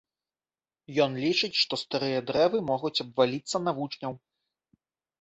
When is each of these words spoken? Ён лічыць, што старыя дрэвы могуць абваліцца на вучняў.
Ён 1.05 1.11
лічыць, 1.25 1.51
што 1.65 1.79
старыя 1.83 2.25
дрэвы 2.33 2.65
могуць 2.73 2.95
абваліцца 3.07 3.57
на 3.71 3.79
вучняў. 3.81 4.21